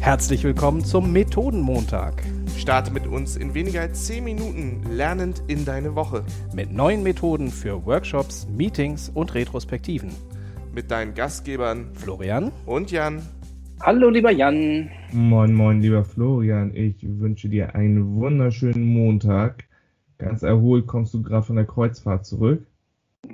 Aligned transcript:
Herzlich 0.00 0.44
willkommen 0.44 0.84
zum 0.84 1.12
Methodenmontag. 1.12 2.22
Starte 2.56 2.92
mit 2.92 3.06
uns 3.06 3.36
in 3.36 3.54
weniger 3.54 3.80
als 3.80 4.06
10 4.06 4.22
Minuten 4.22 4.82
lernend 4.90 5.42
in 5.48 5.64
deine 5.64 5.96
Woche. 5.96 6.24
Mit 6.54 6.72
neuen 6.72 7.02
Methoden 7.02 7.50
für 7.50 7.84
Workshops, 7.84 8.46
Meetings 8.48 9.08
und 9.08 9.34
Retrospektiven. 9.34 10.10
Mit 10.72 10.90
deinen 10.90 11.14
Gastgebern 11.14 11.92
Florian 11.94 12.52
und 12.66 12.92
Jan. 12.92 13.20
Hallo, 13.80 14.08
lieber 14.08 14.30
Jan. 14.30 14.90
Moin, 15.12 15.52
moin, 15.52 15.80
lieber 15.80 16.04
Florian. 16.04 16.74
Ich 16.74 16.96
wünsche 17.02 17.48
dir 17.48 17.74
einen 17.74 18.16
wunderschönen 18.16 18.86
Montag. 18.86 19.64
Ganz 20.18 20.42
erholt 20.42 20.86
kommst 20.86 21.12
du 21.14 21.22
gerade 21.22 21.42
von 21.42 21.56
der 21.56 21.66
Kreuzfahrt 21.66 22.24
zurück. 22.24 22.66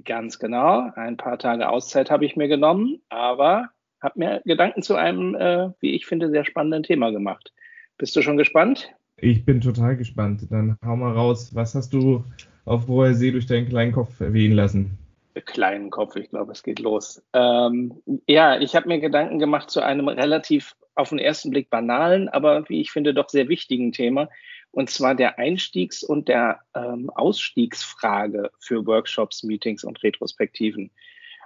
Ganz 0.05 0.39
genau. 0.39 0.91
Ein 0.97 1.17
paar 1.17 1.39
Tage 1.39 1.69
Auszeit 1.69 2.11
habe 2.11 2.25
ich 2.25 2.35
mir 2.35 2.49
genommen, 2.49 3.01
aber 3.09 3.69
habe 4.03 4.19
mir 4.19 4.43
Gedanken 4.45 4.83
zu 4.83 4.97
einem, 4.97 5.35
äh, 5.35 5.71
wie 5.81 5.95
ich 5.95 6.07
finde, 6.07 6.31
sehr 6.31 6.45
spannenden 6.45 6.83
Thema 6.83 7.11
gemacht. 7.11 7.53
Bist 7.99 8.17
du 8.17 8.23
schon 8.23 8.37
gespannt? 8.37 8.93
Ich 9.17 9.45
bin 9.45 9.61
total 9.61 9.97
gespannt. 9.97 10.47
Dann 10.51 10.77
hau 10.85 10.97
mal 10.97 11.13
raus. 11.13 11.55
Was 11.55 11.75
hast 11.75 11.93
du 11.93 12.25
auf 12.65 12.89
hoher 12.89 13.15
See 13.15 13.31
durch 13.31 13.47
deinen 13.47 13.69
kleinen 13.69 13.93
Kopf 13.93 14.15
wehen 14.19 14.53
lassen? 14.53 14.99
Kleinen 15.47 15.91
Kopf, 15.91 16.17
ich 16.17 16.29
glaube, 16.29 16.53
es 16.53 16.63
geht 16.63 16.79
los. 16.79 17.23
Ähm, 17.33 18.03
ja, 18.27 18.61
ich 18.61 18.77
habe 18.77 18.89
mir 18.89 19.01
Gedanken 19.01 19.39
gemacht 19.39 19.71
zu 19.71 19.81
einem 19.81 20.09
relativ 20.09 20.75
auf 20.95 21.09
den 21.09 21.19
ersten 21.19 21.51
Blick 21.51 21.71
banalen, 21.71 22.29
aber 22.29 22.69
wie 22.69 22.81
ich 22.81 22.91
finde, 22.91 23.15
doch 23.15 23.31
sehr 23.31 23.49
wichtigen 23.49 23.93
Thema. 23.93 24.29
Und 24.73 24.91
zwar 24.91 25.15
der 25.15 25.39
Einstiegs- 25.39 26.05
und 26.05 26.29
der 26.29 26.61
ähm, 26.75 27.11
Ausstiegsfrage 27.11 28.51
für 28.59 28.87
Workshops, 28.87 29.43
Meetings 29.43 29.85
und 29.85 30.03
Retrospektiven. 30.03 30.91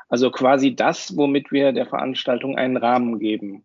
Also 0.08 0.30
quasi 0.30 0.74
das, 0.76 1.16
womit 1.16 1.50
wir 1.50 1.72
der 1.72 1.86
Veranstaltung 1.86 2.56
einen 2.56 2.76
Rahmen 2.76 3.18
geben. 3.18 3.64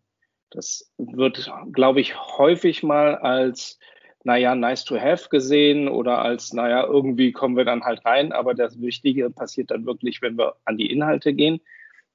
Das 0.50 0.92
wird, 0.98 1.50
glaube 1.72 2.00
ich, 2.00 2.16
häufig 2.16 2.82
mal 2.82 3.16
als, 3.16 3.78
naja, 4.24 4.54
nice 4.54 4.84
to 4.84 4.98
have 4.98 5.28
gesehen 5.28 5.88
oder 5.88 6.20
als, 6.20 6.52
naja, 6.52 6.84
irgendwie 6.84 7.32
kommen 7.32 7.56
wir 7.56 7.64
dann 7.64 7.84
halt 7.84 8.04
rein. 8.04 8.32
Aber 8.32 8.54
das 8.54 8.80
Wichtige 8.80 9.30
passiert 9.30 9.70
dann 9.70 9.86
wirklich, 9.86 10.20
wenn 10.20 10.36
wir 10.36 10.56
an 10.64 10.76
die 10.76 10.90
Inhalte 10.90 11.32
gehen. 11.32 11.60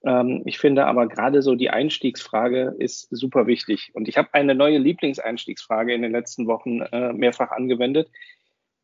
Ähm, 0.03 0.43
ich 0.45 0.59
finde 0.59 0.85
aber 0.85 1.07
gerade 1.07 1.41
so 1.41 1.55
die 1.55 1.69
Einstiegsfrage 1.69 2.75
ist 2.77 3.07
super 3.09 3.47
wichtig. 3.47 3.91
Und 3.93 4.07
ich 4.07 4.17
habe 4.17 4.29
eine 4.33 4.55
neue 4.55 4.77
Lieblingseinstiegsfrage 4.77 5.93
in 5.93 6.01
den 6.01 6.11
letzten 6.11 6.47
Wochen 6.47 6.81
äh, 6.81 7.13
mehrfach 7.13 7.51
angewendet, 7.51 8.09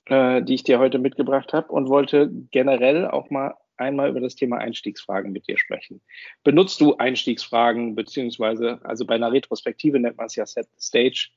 äh, 0.06 0.42
die 0.42 0.56
ich 0.56 0.64
dir 0.64 0.80
heute 0.80 1.00
mitgebracht 1.00 1.54
habe 1.54 1.72
und 1.72 1.90
wollte 1.90 2.32
generell 2.52 3.08
auch 3.08 3.30
mal 3.30 3.56
einmal 3.84 4.10
über 4.10 4.22
das 4.22 4.36
Thema 4.36 4.58
Einstiegsfragen 4.58 5.32
mit 5.32 5.48
dir 5.48 5.58
sprechen. 5.58 6.02
Benutzt 6.44 6.82
du 6.82 6.98
Einstiegsfragen, 6.98 7.96
beziehungsweise, 7.96 8.80
also 8.84 9.06
bei 9.06 9.16
einer 9.16 9.32
Retrospektive 9.32 10.00
nennt 10.00 10.18
man 10.18 10.26
es 10.26 10.36
ja 10.36 10.46
Set 10.46 10.68
the 10.72 10.82
Stage, 10.82 11.30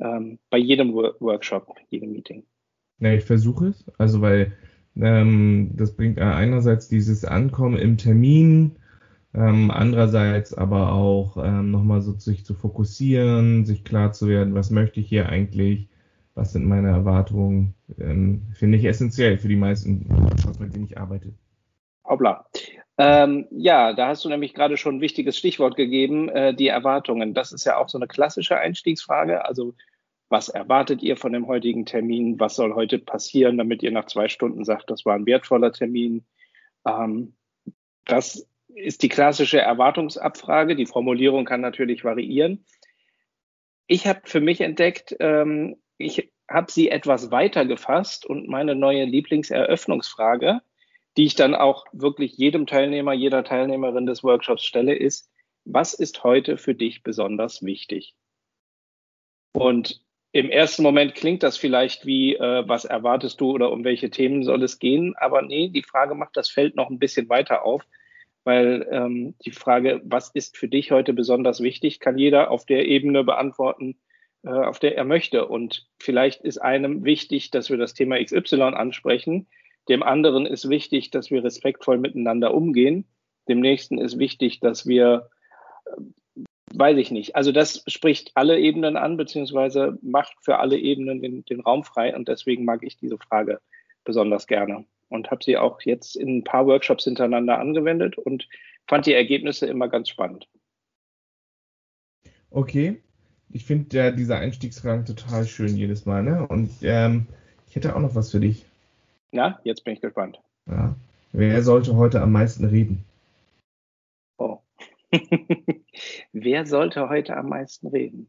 ähm, 0.00 0.38
bei 0.50 0.58
jedem 0.58 0.92
Workshop, 0.94 1.74
jedem 1.90 2.12
Meeting? 2.12 2.44
Ja, 3.00 3.12
ich 3.12 3.24
versuche 3.24 3.68
es, 3.68 3.84
also 3.98 4.20
weil 4.20 4.52
ähm, 4.96 5.70
das 5.74 5.94
bringt 5.94 6.18
einerseits 6.18 6.88
dieses 6.88 7.24
Ankommen 7.24 7.76
im 7.76 7.96
Termin, 7.96 8.76
ähm, 9.34 9.70
andererseits 9.70 10.54
aber 10.54 10.92
auch 10.92 11.36
ähm, 11.36 11.70
nochmal 11.70 12.00
so 12.00 12.12
sich 12.12 12.44
zu 12.44 12.54
fokussieren, 12.54 13.64
sich 13.64 13.84
klar 13.84 14.12
zu 14.12 14.28
werden, 14.28 14.54
was 14.54 14.70
möchte 14.70 15.00
ich 15.00 15.08
hier 15.08 15.28
eigentlich, 15.28 15.88
was 16.34 16.52
sind 16.52 16.66
meine 16.66 16.88
Erwartungen, 16.88 17.74
ähm, 17.98 18.42
finde 18.54 18.78
ich 18.78 18.84
essentiell 18.84 19.38
für 19.38 19.48
die 19.48 19.56
meisten 19.56 20.08
Workshops, 20.08 20.58
mit 20.58 20.74
denen 20.74 20.86
ich 20.86 20.98
arbeite. 20.98 21.32
Hoppla. 22.04 22.46
Ähm, 23.00 23.46
ja, 23.50 23.92
da 23.92 24.08
hast 24.08 24.24
du 24.24 24.28
nämlich 24.28 24.54
gerade 24.54 24.76
schon 24.76 24.96
ein 24.96 25.00
wichtiges 25.00 25.38
Stichwort 25.38 25.76
gegeben, 25.76 26.28
äh, 26.28 26.52
die 26.52 26.66
Erwartungen. 26.66 27.32
Das 27.32 27.52
ist 27.52 27.64
ja 27.64 27.76
auch 27.76 27.88
so 27.88 27.96
eine 27.96 28.08
klassische 28.08 28.58
Einstiegsfrage. 28.58 29.44
Also, 29.44 29.74
was 30.28 30.48
erwartet 30.48 31.02
ihr 31.02 31.16
von 31.16 31.32
dem 31.32 31.46
heutigen 31.46 31.86
Termin? 31.86 32.40
Was 32.40 32.56
soll 32.56 32.74
heute 32.74 32.98
passieren, 32.98 33.56
damit 33.56 33.82
ihr 33.82 33.92
nach 33.92 34.06
zwei 34.06 34.28
Stunden 34.28 34.64
sagt, 34.64 34.90
das 34.90 35.06
war 35.06 35.14
ein 35.14 35.26
wertvoller 35.26 35.72
Termin? 35.72 36.26
Ähm, 36.84 37.36
das 38.04 38.48
ist 38.66 39.02
die 39.02 39.08
klassische 39.08 39.60
Erwartungsabfrage. 39.60 40.74
Die 40.74 40.86
Formulierung 40.86 41.44
kann 41.44 41.60
natürlich 41.60 42.04
variieren. 42.04 42.64
Ich 43.86 44.06
habe 44.06 44.20
für 44.24 44.40
mich 44.40 44.60
entdeckt, 44.60 45.16
ähm, 45.20 45.76
ich 45.98 46.32
habe 46.50 46.70
sie 46.70 46.90
etwas 46.90 47.30
weiter 47.30 47.64
gefasst 47.64 48.26
und 48.26 48.48
meine 48.48 48.74
neue 48.74 49.04
Lieblingseröffnungsfrage 49.04 50.62
die 51.18 51.24
ich 51.24 51.34
dann 51.34 51.56
auch 51.56 51.84
wirklich 51.92 52.38
jedem 52.38 52.66
Teilnehmer, 52.66 53.12
jeder 53.12 53.42
Teilnehmerin 53.42 54.06
des 54.06 54.22
Workshops 54.22 54.64
stelle, 54.64 54.94
ist, 54.94 55.28
was 55.64 55.92
ist 55.92 56.22
heute 56.22 56.56
für 56.56 56.76
dich 56.76 57.02
besonders 57.02 57.64
wichtig? 57.64 58.14
Und 59.52 60.00
im 60.30 60.48
ersten 60.48 60.84
Moment 60.84 61.16
klingt 61.16 61.42
das 61.42 61.56
vielleicht 61.56 62.06
wie, 62.06 62.36
äh, 62.36 62.68
was 62.68 62.84
erwartest 62.84 63.40
du 63.40 63.50
oder 63.50 63.72
um 63.72 63.82
welche 63.82 64.10
Themen 64.10 64.44
soll 64.44 64.62
es 64.62 64.78
gehen? 64.78 65.16
Aber 65.16 65.42
nee, 65.42 65.68
die 65.68 65.82
Frage 65.82 66.14
macht 66.14 66.36
das 66.36 66.48
Feld 66.48 66.76
noch 66.76 66.88
ein 66.88 67.00
bisschen 67.00 67.28
weiter 67.28 67.64
auf, 67.64 67.82
weil 68.44 68.86
ähm, 68.92 69.34
die 69.44 69.50
Frage, 69.50 70.00
was 70.04 70.30
ist 70.30 70.56
für 70.56 70.68
dich 70.68 70.92
heute 70.92 71.14
besonders 71.14 71.60
wichtig, 71.60 71.98
kann 71.98 72.16
jeder 72.16 72.52
auf 72.52 72.64
der 72.64 72.86
Ebene 72.86 73.24
beantworten, 73.24 73.98
äh, 74.44 74.50
auf 74.50 74.78
der 74.78 74.96
er 74.96 75.04
möchte. 75.04 75.48
Und 75.48 75.88
vielleicht 75.98 76.42
ist 76.42 76.58
einem 76.58 77.04
wichtig, 77.04 77.50
dass 77.50 77.70
wir 77.70 77.76
das 77.76 77.94
Thema 77.94 78.22
XY 78.22 78.62
ansprechen. 78.74 79.48
Dem 79.88 80.02
anderen 80.02 80.46
ist 80.46 80.68
wichtig, 80.68 81.10
dass 81.10 81.30
wir 81.30 81.42
respektvoll 81.44 81.98
miteinander 81.98 82.54
umgehen. 82.54 83.06
Dem 83.48 83.60
nächsten 83.60 83.98
ist 83.98 84.18
wichtig, 84.18 84.60
dass 84.60 84.86
wir, 84.86 85.30
äh, 85.86 86.42
weiß 86.74 86.98
ich 86.98 87.10
nicht, 87.10 87.34
also 87.36 87.52
das 87.52 87.82
spricht 87.86 88.32
alle 88.34 88.58
Ebenen 88.58 88.96
an, 88.96 89.16
beziehungsweise 89.16 89.98
macht 90.02 90.36
für 90.40 90.58
alle 90.58 90.78
Ebenen 90.78 91.22
den, 91.22 91.44
den 91.44 91.60
Raum 91.60 91.84
frei. 91.84 92.14
Und 92.14 92.28
deswegen 92.28 92.64
mag 92.64 92.82
ich 92.82 92.98
diese 92.98 93.18
Frage 93.18 93.60
besonders 94.04 94.46
gerne 94.46 94.84
und 95.08 95.30
habe 95.30 95.42
sie 95.42 95.56
auch 95.56 95.80
jetzt 95.82 96.16
in 96.16 96.38
ein 96.38 96.44
paar 96.44 96.66
Workshops 96.66 97.04
hintereinander 97.04 97.58
angewendet 97.58 98.18
und 98.18 98.48
fand 98.86 99.06
die 99.06 99.14
Ergebnisse 99.14 99.66
immer 99.66 99.88
ganz 99.88 100.08
spannend. 100.08 100.48
Okay, 102.50 103.02
ich 103.50 103.64
finde 103.64 103.96
ja 103.96 104.10
diese 104.10 104.36
Einstiegsfragen 104.36 105.04
total 105.04 105.46
schön 105.46 105.76
jedes 105.76 106.06
Mal. 106.06 106.22
Ne? 106.22 106.46
Und 106.46 106.70
ähm, 106.82 107.26
ich 107.68 107.76
hätte 107.76 107.94
auch 107.94 108.00
noch 108.00 108.14
was 108.14 108.30
für 108.30 108.40
dich. 108.40 108.64
Na, 109.32 109.60
jetzt 109.64 109.84
bin 109.84 109.94
ich 109.94 110.00
gespannt. 110.00 110.40
Ja. 110.66 110.96
Wer 111.32 111.62
sollte 111.62 111.96
heute 111.96 112.22
am 112.22 112.32
meisten 112.32 112.64
reden? 112.64 113.04
Oh. 114.38 114.58
Wer 116.32 116.66
sollte 116.66 117.08
heute 117.08 117.36
am 117.36 117.48
meisten 117.48 117.88
reden? 117.88 118.28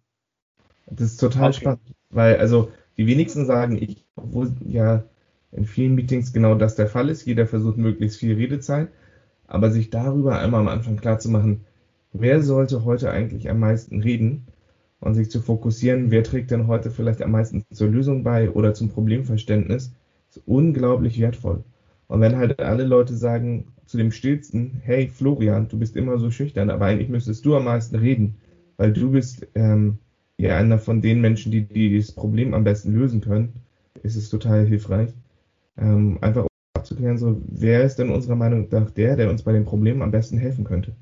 Das 0.88 1.12
ist 1.12 1.18
total 1.18 1.50
okay. 1.50 1.60
spannend, 1.60 1.96
weil 2.10 2.38
also 2.38 2.72
die 2.98 3.08
wenigsten 3.08 3.46
sagen 3.46 3.78
ich, 3.82 4.06
obwohl 4.16 4.52
ja 4.66 5.04
in 5.52 5.66
vielen 5.66 5.96
Meetings 5.96 6.34
genau 6.34 6.56
das 6.56 6.76
der 6.76 6.88
Fall 6.88 7.10
ist. 7.10 7.26
Jeder 7.26 7.48
versucht 7.48 7.78
möglichst 7.78 8.20
viel 8.20 8.36
Redezeit, 8.36 8.90
aber 9.48 9.72
sich 9.72 9.90
darüber 9.90 10.40
einmal 10.40 10.62
am 10.62 10.68
Anfang 10.68 10.98
klar 10.98 11.20
zu 11.20 11.30
machen, 11.30 11.66
wer 12.12 12.42
sollte 12.42 12.84
heute 12.84 13.12
eigentlich 13.12 13.50
am 13.50 13.60
meisten 13.60 14.02
reden 14.02 14.48
und 15.00 15.16
sich 15.16 15.32
zu 15.32 15.42
fokussieren, 15.42 16.12
wer 16.12 16.24
trägt 16.24 16.52
denn 16.52 16.68
heute 16.68 16.92
vielleicht 16.92 17.22
am 17.22 17.32
meisten 17.32 17.66
zur 17.72 17.88
Lösung 17.88 18.24
bei 18.24 18.50
oder 18.52 18.74
zum 18.74 18.90
Problemverständnis 18.90 19.94
ist 20.30 20.42
unglaublich 20.46 21.20
wertvoll. 21.20 21.64
Und 22.08 22.22
wenn 22.22 22.38
halt 22.38 22.60
alle 22.60 22.84
Leute 22.84 23.16
sagen 23.16 23.72
zu 23.86 23.98
dem 23.98 24.12
Stillsten, 24.12 24.82
hey 24.84 25.08
Florian, 25.08 25.68
du 25.68 25.78
bist 25.78 25.96
immer 25.96 26.18
so 26.18 26.32
schüchtern, 26.32 26.70
aber 26.70 26.86
eigentlich 26.86 27.10
müsstest 27.10 27.46
du 27.46 27.56
am 27.56 27.66
meisten 27.66 27.96
reden, 27.96 28.36
weil 28.78 28.94
du 28.94 29.12
bist 29.12 29.48
ähm, 29.56 30.00
ja 30.38 30.58
einer 30.58 30.80
von 30.80 31.02
den 31.02 31.22
Menschen, 31.22 31.52
die, 31.52 31.62
die 31.62 31.98
das 31.98 32.12
Problem 32.12 32.54
am 32.54 32.64
besten 32.64 32.94
lösen 32.94 33.22
können, 33.22 33.54
ist 34.04 34.16
es 34.16 34.30
total 34.30 34.66
hilfreich. 34.66 35.12
Ähm, 35.78 36.18
einfach 36.22 36.48
abzuklären, 36.74 37.18
so, 37.18 37.42
wer 37.46 37.84
ist 37.84 37.98
denn 37.98 38.10
unserer 38.10 38.36
Meinung 38.36 38.68
nach 38.72 38.90
der, 38.92 39.16
der 39.16 39.30
uns 39.30 39.44
bei 39.44 39.52
den 39.52 39.66
Problemen 39.66 40.02
am 40.02 40.12
besten 40.12 40.38
helfen 40.38 40.64
könnte? 40.64 40.96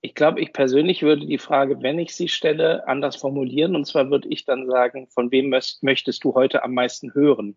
Ich 0.00 0.16
glaube, 0.16 0.40
ich 0.40 0.52
persönlich 0.52 1.02
würde 1.02 1.26
die 1.26 1.38
Frage, 1.38 1.80
wenn 1.82 2.00
ich 2.00 2.16
sie 2.16 2.28
stelle, 2.28 2.88
anders 2.88 3.14
formulieren. 3.14 3.76
Und 3.76 3.86
zwar 3.86 4.10
würde 4.10 4.28
ich 4.28 4.44
dann 4.44 4.66
sagen, 4.66 5.06
von 5.06 5.30
wem 5.30 5.48
möchtest 5.48 6.24
du 6.24 6.34
heute 6.34 6.64
am 6.64 6.74
meisten 6.74 7.14
hören? 7.14 7.56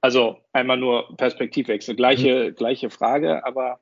Also 0.00 0.38
einmal 0.52 0.76
nur 0.76 1.16
Perspektivwechsel. 1.16 1.96
Gleiche, 1.96 2.50
mhm. 2.50 2.54
gleiche 2.54 2.90
Frage, 2.90 3.44
aber 3.44 3.80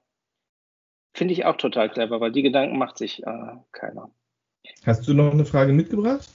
finde 1.13 1.35
ich 1.35 1.45
auch 1.45 1.57
total 1.57 1.89
clever, 1.89 2.21
weil 2.21 2.33
die 2.33 2.43
Gedanken 2.43 2.79
macht 2.79 2.99
sich 2.99 3.23
äh, 3.23 3.57
keiner. 3.73 4.11
Hast 4.85 5.07
du 5.07 5.15
noch 5.15 5.33
eine 5.33 5.45
Frage 5.45 5.73
mitgebracht? 5.73 6.29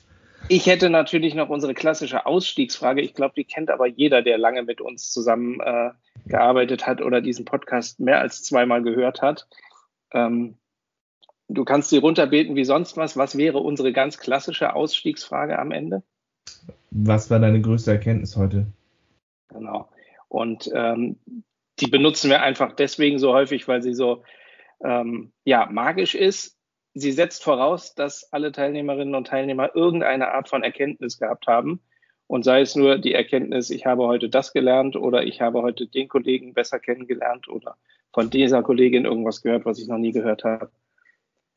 Ich 0.48 0.66
hätte 0.66 0.90
natürlich 0.90 1.36
noch 1.36 1.50
unsere 1.50 1.74
klassische 1.74 2.26
Ausstiegsfrage. 2.26 3.02
Ich 3.02 3.14
glaube, 3.14 3.34
die 3.36 3.44
kennt 3.44 3.70
aber 3.70 3.88
jeder, 3.88 4.22
der 4.22 4.38
lange 4.38 4.64
mit 4.64 4.82
uns 4.82 5.12
zusammen 5.12 5.60
äh, 5.60 5.92
gearbeitet 6.26 6.88
hat 6.88 7.02
oder 7.02 7.22
diesen 7.22 7.46
Podcast 7.46 8.00
mehr 8.00 8.20
als 8.20 8.44
zweimal 8.44 8.82
gehört 8.82 9.22
hat. 9.22 9.48
Ähm, 10.14 10.58
du 11.48 11.64
kannst 11.64 11.90
sie 11.90 11.98
runterbeten 11.98 12.56
wie 12.56 12.66
sonst 12.66 12.98
was. 12.98 13.18
Was 13.18 13.38
wäre 13.38 13.60
unsere 13.60 13.94
ganz 13.94 14.18
klassische 14.18 14.74
Ausstiegsfrage 14.74 15.60
am 15.60 15.72
Ende? 15.72 16.04
Was 16.90 17.30
war 17.30 17.40
deine 17.40 17.62
größte 17.62 17.92
Erkenntnis 17.92 18.36
heute? 18.36 18.66
Genau. 19.54 19.90
Und 20.28 20.70
ähm, 20.74 21.20
die 21.80 21.88
benutzen 21.88 22.30
wir 22.30 22.42
einfach 22.42 22.74
deswegen 22.74 23.20
so 23.20 23.34
häufig, 23.34 23.68
weil 23.68 23.82
sie 23.82 23.94
so 23.94 24.24
ähm, 24.84 25.32
ja, 25.44 25.68
magisch 25.68 26.16
ist. 26.16 26.58
sie 26.94 27.12
setzt 27.12 27.44
voraus, 27.44 27.96
dass 27.96 28.32
alle 28.34 28.52
Teilnehmerinnen 28.52 29.16
und 29.16 29.28
Teilnehmer 29.28 29.76
irgendeine 29.76 30.34
Art 30.34 30.50
von 30.50 30.64
Erkenntnis 30.64 31.18
gehabt 31.18 31.48
haben. 31.48 31.82
Und 32.28 32.44
sei 32.44 32.62
es 32.62 32.76
nur 32.76 32.98
die 32.98 33.14
Erkenntnis, 33.14 33.70
ich 33.70 33.86
habe 33.86 34.08
heute 34.08 34.30
das 34.30 34.54
gelernt 34.54 34.96
oder 34.96 35.24
ich 35.24 35.42
habe 35.42 35.62
heute 35.62 35.88
den 35.88 36.08
Kollegen 36.08 36.54
besser 36.54 36.80
kennengelernt 36.80 37.48
oder 37.48 37.78
von 38.14 38.30
dieser 38.30 38.64
Kollegin 38.64 39.06
irgendwas 39.06 39.42
gehört, 39.42 39.66
was 39.66 39.80
ich 39.80 39.88
noch 39.88 39.98
nie 39.98 40.12
gehört 40.12 40.44
habe. 40.44 40.72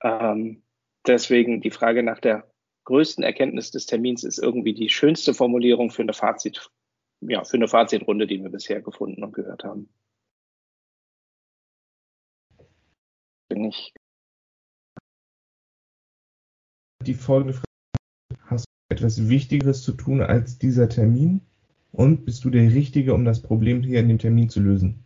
Ähm, 0.02 0.62
deswegen 1.06 1.60
die 1.60 1.70
Frage 1.70 2.02
nach 2.02 2.18
der 2.18 2.48
größten 2.84 3.24
Erkenntnis 3.24 3.70
des 3.70 3.86
Termins 3.86 4.24
ist 4.24 4.38
irgendwie 4.38 4.74
die 4.74 4.88
schönste 4.88 5.34
Formulierung 5.34 5.90
für 5.90 6.02
eine 6.02 6.12
Fazit, 6.12 6.70
ja, 7.20 7.44
für 7.44 7.56
eine 7.56 7.68
Fazitrunde, 7.68 8.26
die 8.26 8.42
wir 8.42 8.50
bisher 8.50 8.80
gefunden 8.80 9.22
und 9.22 9.32
gehört 9.32 9.64
haben. 9.64 9.88
Bin 13.48 13.64
ich 13.64 13.92
die 17.04 17.14
folgende 17.14 17.54
Frage. 17.54 17.64
Hast 18.46 18.64
du 18.64 18.96
etwas 18.96 19.28
Wichtigeres 19.28 19.82
zu 19.82 19.92
tun 19.92 20.20
als 20.22 20.58
dieser 20.58 20.88
Termin? 20.88 21.40
Und 21.92 22.24
bist 22.24 22.44
du 22.44 22.50
der 22.50 22.72
Richtige, 22.72 23.14
um 23.14 23.24
das 23.24 23.40
Problem 23.40 23.82
hier 23.82 24.00
in 24.00 24.08
dem 24.08 24.18
Termin 24.18 24.48
zu 24.48 24.60
lösen? 24.60 25.04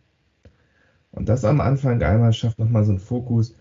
Und 1.11 1.29
das 1.29 1.45
am 1.45 1.61
Anfang 1.61 2.01
einmal 2.01 2.33
schafft 2.33 2.57
nochmal 2.57 2.83
so 2.83 2.91
einen 2.91 2.99
Fokus, 2.99 3.55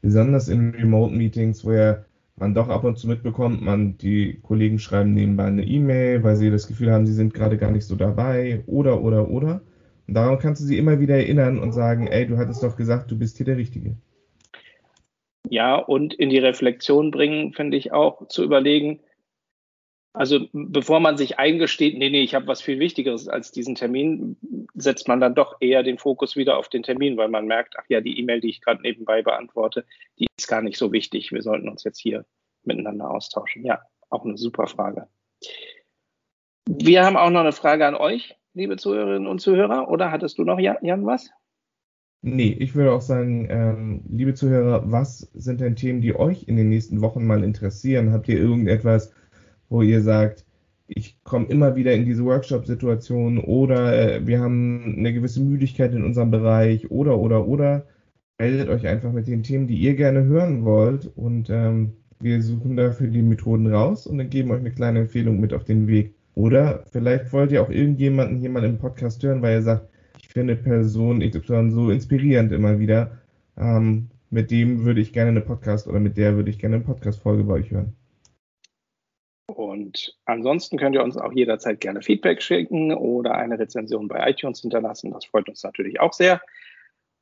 besonders 0.00 0.48
in 0.48 0.70
Remote-Meetings, 0.70 1.64
wo 1.64 1.72
ja 1.72 2.04
man 2.36 2.54
doch 2.54 2.68
ab 2.68 2.84
und 2.84 2.98
zu 2.98 3.08
mitbekommt, 3.08 3.62
man, 3.62 3.98
die 3.98 4.40
Kollegen 4.42 4.78
schreiben 4.78 5.14
nebenbei 5.14 5.44
eine 5.44 5.64
E-Mail, 5.64 6.22
weil 6.22 6.36
sie 6.36 6.50
das 6.50 6.66
Gefühl 6.66 6.90
haben, 6.90 7.06
sie 7.06 7.12
sind 7.12 7.34
gerade 7.34 7.58
gar 7.58 7.70
nicht 7.70 7.84
so 7.84 7.96
dabei, 7.96 8.62
oder, 8.66 9.02
oder, 9.02 9.28
oder. 9.28 9.62
Und 10.08 10.14
daran 10.14 10.38
kannst 10.38 10.62
du 10.62 10.66
sie 10.66 10.78
immer 10.78 11.00
wieder 11.00 11.16
erinnern 11.16 11.58
und 11.58 11.72
sagen, 11.72 12.06
ey, 12.06 12.26
du 12.26 12.38
hattest 12.38 12.62
doch 12.62 12.76
gesagt, 12.76 13.10
du 13.10 13.18
bist 13.18 13.36
hier 13.36 13.46
der 13.46 13.56
Richtige. 13.56 13.96
Ja, 15.48 15.76
und 15.76 16.14
in 16.14 16.30
die 16.30 16.38
Reflexion 16.38 17.10
bringen, 17.10 17.52
finde 17.52 17.76
ich 17.76 17.92
auch, 17.92 18.26
zu 18.28 18.42
überlegen, 18.42 19.00
also 20.12 20.46
bevor 20.52 21.00
man 21.00 21.16
sich 21.16 21.38
eingesteht, 21.38 21.96
nee, 21.96 22.10
nee, 22.10 22.22
ich 22.22 22.34
habe 22.34 22.46
was 22.46 22.60
viel 22.60 22.78
Wichtigeres 22.78 23.28
als 23.28 23.50
diesen 23.50 23.74
Termin, 23.74 24.36
setzt 24.74 25.08
man 25.08 25.20
dann 25.20 25.34
doch 25.34 25.56
eher 25.60 25.82
den 25.82 25.98
Fokus 25.98 26.36
wieder 26.36 26.58
auf 26.58 26.68
den 26.68 26.82
Termin, 26.82 27.16
weil 27.16 27.28
man 27.28 27.46
merkt, 27.46 27.74
ach 27.78 27.84
ja, 27.88 28.00
die 28.00 28.18
E-Mail, 28.18 28.40
die 28.40 28.50
ich 28.50 28.60
gerade 28.60 28.82
nebenbei 28.82 29.22
beantworte, 29.22 29.86
die 30.18 30.26
ist 30.36 30.48
gar 30.48 30.60
nicht 30.60 30.76
so 30.76 30.92
wichtig. 30.92 31.32
Wir 31.32 31.42
sollten 31.42 31.68
uns 31.68 31.84
jetzt 31.84 31.98
hier 31.98 32.26
miteinander 32.62 33.10
austauschen. 33.10 33.64
Ja, 33.64 33.80
auch 34.10 34.24
eine 34.24 34.36
super 34.36 34.66
Frage. 34.66 35.08
Wir 36.68 37.04
haben 37.04 37.16
auch 37.16 37.30
noch 37.30 37.40
eine 37.40 37.52
Frage 37.52 37.86
an 37.86 37.94
euch, 37.94 38.36
liebe 38.54 38.76
Zuhörerinnen 38.76 39.26
und 39.26 39.40
Zuhörer. 39.40 39.88
Oder 39.88 40.10
hattest 40.10 40.38
du 40.38 40.44
noch, 40.44 40.58
Jan, 40.58 41.06
was? 41.06 41.30
Nee, 42.24 42.56
ich 42.60 42.76
würde 42.76 42.92
auch 42.92 43.00
sagen, 43.00 43.48
ähm, 43.50 44.04
liebe 44.08 44.34
Zuhörer, 44.34 44.92
was 44.92 45.30
sind 45.34 45.60
denn 45.60 45.74
Themen, 45.74 46.00
die 46.02 46.14
euch 46.14 46.44
in 46.46 46.56
den 46.56 46.68
nächsten 46.68 47.00
Wochen 47.00 47.26
mal 47.26 47.42
interessieren? 47.42 48.12
Habt 48.12 48.28
ihr 48.28 48.38
irgendetwas, 48.38 49.12
wo 49.72 49.82
ihr 49.82 50.02
sagt, 50.02 50.44
ich 50.88 51.22
komme 51.24 51.46
immer 51.46 51.76
wieder 51.76 51.92
in 51.92 52.04
diese 52.04 52.24
Workshop-Situation 52.24 53.38
oder 53.38 54.16
äh, 54.16 54.26
wir 54.26 54.40
haben 54.40 54.96
eine 54.98 55.12
gewisse 55.12 55.40
Müdigkeit 55.40 55.94
in 55.94 56.04
unserem 56.04 56.30
Bereich 56.30 56.90
oder, 56.90 57.18
oder, 57.18 57.46
oder. 57.48 57.86
Meldet 58.38 58.68
euch 58.68 58.86
einfach 58.86 59.12
mit 59.12 59.26
den 59.26 59.42
Themen, 59.42 59.66
die 59.66 59.76
ihr 59.76 59.94
gerne 59.94 60.24
hören 60.24 60.64
wollt 60.64 61.10
und 61.16 61.48
ähm, 61.50 61.92
wir 62.20 62.42
suchen 62.42 62.76
dafür 62.76 63.08
die 63.08 63.22
Methoden 63.22 63.72
raus 63.72 64.06
und 64.06 64.18
dann 64.18 64.30
geben 64.30 64.50
euch 64.50 64.60
eine 64.60 64.72
kleine 64.72 65.00
Empfehlung 65.00 65.40
mit 65.40 65.54
auf 65.54 65.64
den 65.64 65.86
Weg. 65.86 66.14
Oder 66.34 66.84
vielleicht 66.90 67.32
wollt 67.32 67.52
ihr 67.52 67.62
auch 67.62 67.70
irgendjemanden 67.70 68.38
hier 68.38 68.50
mal 68.50 68.64
im 68.64 68.78
Podcast 68.78 69.22
hören, 69.22 69.42
weil 69.42 69.58
ihr 69.58 69.62
sagt, 69.62 69.88
finde 70.32 70.56
Person 70.56 71.20
XY 71.20 71.70
so 71.70 71.90
inspirierend 71.90 72.52
immer 72.52 72.78
wieder. 72.78 73.18
Ähm, 73.56 74.08
mit 74.30 74.50
dem 74.50 74.84
würde 74.84 75.00
ich 75.00 75.12
gerne 75.12 75.30
eine 75.30 75.42
Podcast 75.42 75.86
oder 75.86 76.00
mit 76.00 76.16
der 76.16 76.36
würde 76.36 76.50
ich 76.50 76.58
gerne 76.58 76.76
eine 76.76 76.84
Podcast-Folge 76.84 77.44
bei 77.44 77.54
euch 77.54 77.70
hören. 77.70 77.94
Und 79.52 80.18
ansonsten 80.24 80.78
könnt 80.78 80.94
ihr 80.94 81.02
uns 81.02 81.16
auch 81.16 81.32
jederzeit 81.32 81.80
gerne 81.80 82.02
Feedback 82.02 82.42
schicken 82.42 82.92
oder 82.94 83.34
eine 83.34 83.58
Rezension 83.58 84.08
bei 84.08 84.28
iTunes 84.30 84.60
hinterlassen. 84.60 85.12
Das 85.12 85.24
freut 85.26 85.48
uns 85.48 85.62
natürlich 85.62 86.00
auch 86.00 86.12
sehr. 86.12 86.40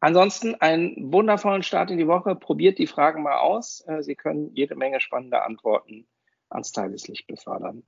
Ansonsten 0.00 0.54
einen 0.54 1.12
wundervollen 1.12 1.62
Start 1.62 1.90
in 1.90 1.98
die 1.98 2.06
Woche. 2.06 2.34
Probiert 2.34 2.78
die 2.78 2.86
Fragen 2.86 3.22
mal 3.22 3.38
aus. 3.38 3.84
Äh, 3.86 4.02
Sie 4.02 4.14
können 4.14 4.50
jede 4.54 4.74
Menge 4.76 5.00
spannende 5.00 5.42
Antworten 5.42 6.06
ans 6.48 6.72
Tageslicht 6.72 7.26
befördern 7.26 7.82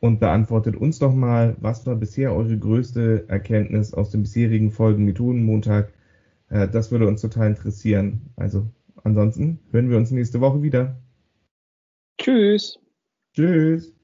und 0.00 0.20
beantwortet 0.20 0.76
uns 0.76 0.98
doch 0.98 1.14
mal, 1.14 1.56
was 1.60 1.86
war 1.86 1.96
bisher 1.96 2.34
eure 2.34 2.58
größte 2.58 3.24
Erkenntnis 3.28 3.94
aus 3.94 4.10
den 4.10 4.22
bisherigen 4.22 4.70
Folgen 4.70 5.04
Methodenmontag? 5.04 5.92
Äh, 6.48 6.68
das 6.68 6.90
würde 6.90 7.08
uns 7.08 7.20
total 7.20 7.48
interessieren. 7.48 8.30
Also 8.36 8.66
ansonsten 9.02 9.60
hören 9.70 9.90
wir 9.90 9.96
uns 9.96 10.10
nächste 10.10 10.40
Woche 10.40 10.62
wieder. 10.62 10.96
Tschüss. 12.18 12.78
Tschüss. 13.34 13.95